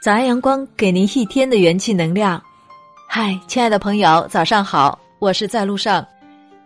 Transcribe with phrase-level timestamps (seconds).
[0.00, 2.40] 早安阳光给您一天的元气能量。
[3.08, 6.06] 嗨，亲爱的朋友，早上好，我是在路上，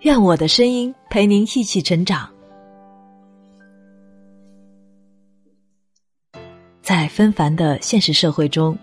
[0.00, 2.28] 愿我的声音陪您一起成长。
[6.82, 8.76] 在纷繁的现实社会中，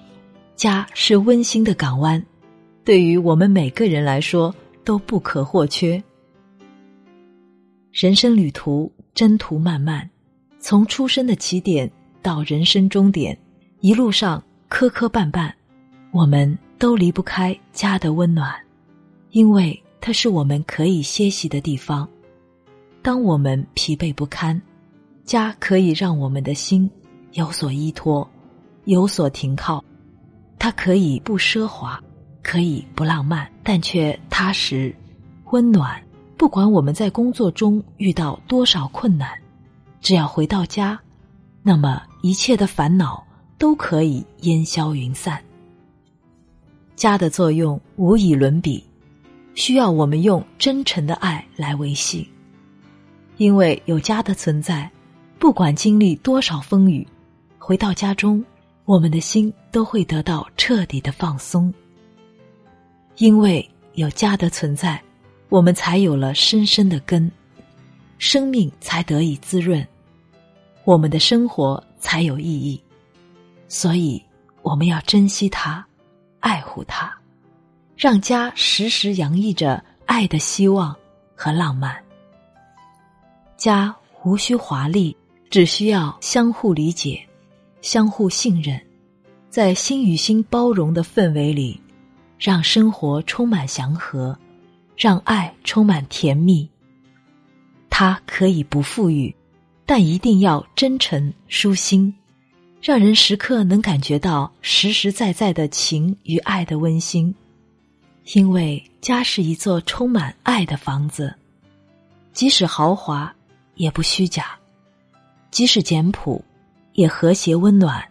[0.55, 2.21] 家是温馨的港湾，
[2.83, 6.03] 对于我们每个人来说都不可或缺。
[7.91, 10.09] 人生旅途征途漫漫，
[10.57, 11.89] 从出生的起点
[12.23, 13.37] 到人生终点，
[13.81, 15.49] 一路上磕磕绊绊，
[16.11, 18.53] 我们都离不开家的温暖，
[19.31, 22.05] 因为它是我们可以歇息的地方。
[23.01, 24.61] 当我们疲惫不堪，
[25.23, 26.91] 家可以让我们的心
[27.31, 28.29] 有所依托，
[28.83, 29.81] 有所停靠。
[30.57, 31.97] 它可以不奢华，
[32.43, 34.93] 可以不浪漫，但却踏实、
[35.51, 36.03] 温暖。
[36.35, 39.29] 不管我们在工作中遇到多少困难，
[40.01, 40.99] 只要回到家，
[41.63, 43.25] 那么一切的烦恼
[43.59, 45.39] 都可以烟消云散。
[46.95, 48.83] 家的作用无以伦比，
[49.53, 52.27] 需要我们用真诚的爱来维系。
[53.37, 54.89] 因为有家的存在，
[55.37, 57.07] 不管经历多少风雨，
[57.59, 58.43] 回到家中，
[58.85, 61.71] 我们的心都会得到彻底的放松。
[63.17, 64.99] 因为有家的存在。
[65.49, 67.31] 我们才有了深深的根，
[68.19, 69.83] 生命才得以滋润，
[70.83, 72.79] 我们的生活才有意义。
[73.69, 74.21] 所以，
[74.61, 75.85] 我们要珍惜它，
[76.41, 77.09] 爱护它，
[77.95, 80.93] 让家时时洋溢着爱的希望
[81.33, 81.95] 和浪漫。
[83.55, 85.15] 家无需华丽，
[85.49, 87.25] 只需要相互理解、
[87.81, 88.77] 相互信任，
[89.49, 91.81] 在心与心包容的氛围里，
[92.37, 94.37] 让生活充满祥和。
[95.01, 96.69] 让爱充满甜蜜。
[97.89, 99.33] 它可以不富裕，
[99.85, 102.13] 但一定要真诚舒心，
[102.81, 107.33] 让人时刻能感觉到实实在在的情与爱的温馨。
[108.33, 111.33] 因为家是一座充满爱的房子，
[112.31, 113.33] 即使豪华
[113.75, 114.57] 也不虚假，
[115.51, 116.43] 即使简朴
[116.93, 118.03] 也和谐温暖。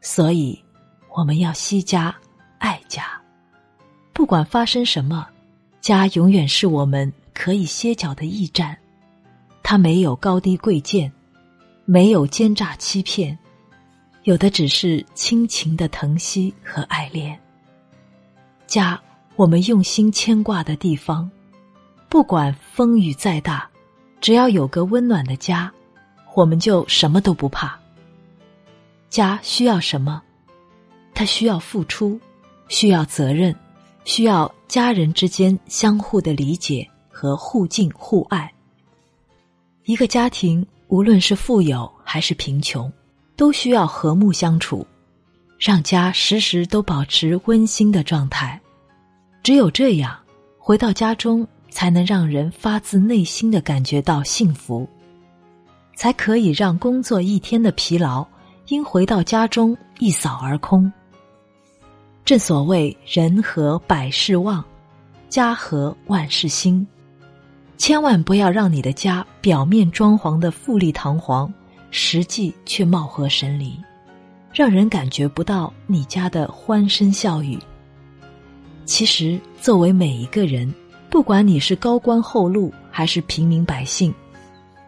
[0.00, 0.58] 所以，
[1.14, 2.14] 我们要惜家
[2.58, 3.20] 爱家，
[4.12, 5.26] 不管发生什么。
[5.80, 8.76] 家永远是我们可以歇脚的驿站，
[9.62, 11.10] 它没有高低贵贱，
[11.84, 13.38] 没有奸诈欺骗，
[14.24, 17.38] 有的只是亲情的疼惜和爱恋。
[18.66, 19.00] 家，
[19.36, 21.30] 我们用心牵挂的地方，
[22.08, 23.68] 不管风雨再大，
[24.20, 25.72] 只要有个温暖的家，
[26.34, 27.78] 我们就什么都不怕。
[29.08, 30.22] 家需要什么？
[31.14, 32.20] 它需要付出，
[32.68, 33.54] 需要责任。
[34.04, 38.50] 需要家人之间相互的理解和互敬互爱。
[39.84, 42.90] 一个家庭无论是富有还是贫穷，
[43.38, 44.84] 都需要和睦相处，
[45.60, 48.60] 让家时时都保持温馨的状态。
[49.44, 50.18] 只有这样，
[50.58, 54.88] 回到家中才能让人发自内心的感觉到幸福，
[55.94, 58.26] 才可以让工作一天的疲劳
[58.66, 60.92] 因回到家中一扫而空。
[62.24, 64.64] 正所谓人和百事旺，
[65.28, 66.84] 家和万事兴。
[67.76, 71.50] 千万不要让你的家表面装潢的富丽堂皇，
[71.90, 73.76] 实际却貌合神离，
[74.52, 77.58] 让人感觉不到你家的欢声笑语。
[78.84, 80.72] 其实，作为每一个人，
[81.10, 84.14] 不管你是高官厚禄还是平民百姓，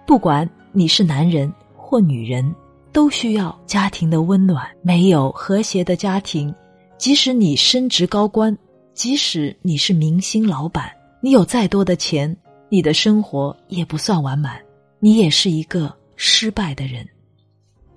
[0.07, 2.55] 不管你是男人或女人，
[2.93, 4.67] 都需要家庭的温暖。
[4.83, 6.55] 没有和谐的家庭。
[6.97, 8.57] 即使你升职高官，
[8.93, 10.91] 即使你是明星老板，
[11.23, 12.37] 你有再多的钱，
[12.69, 14.61] 你的生活也不算完满，
[14.99, 17.09] 你也是一个失败的人。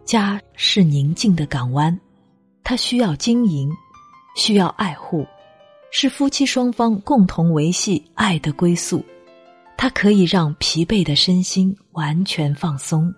[0.05, 1.99] 家是宁静的港湾，
[2.63, 3.69] 它需要经营，
[4.37, 5.27] 需要爱护，
[5.91, 9.03] 是夫妻双方共同维系爱的归宿。
[9.75, 13.13] 它可以让疲惫的身心完全放松，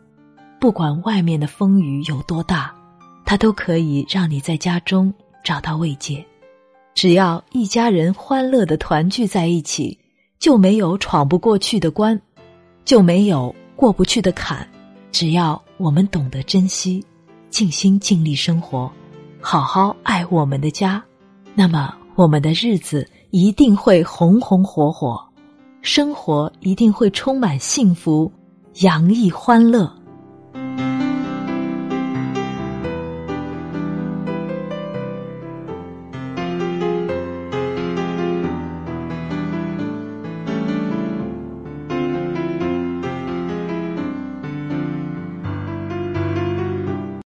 [0.60, 2.74] 不管外面的风雨有多大，
[3.26, 5.14] 它都可以让你在家中。
[5.44, 6.26] 找到慰藉，
[6.96, 9.96] 只要一家人欢乐的团聚在一起，
[10.40, 12.20] 就没有闯不过去的关，
[12.84, 14.68] 就没有过不去的坎。
[15.16, 17.02] 只要我们懂得珍惜，
[17.50, 18.92] 尽心尽力生活，
[19.40, 21.02] 好好爱我们的家，
[21.54, 25.18] 那么我们的日子一定会红红火火，
[25.82, 28.30] 生活一定会充满幸福、
[28.82, 29.90] 洋溢欢乐。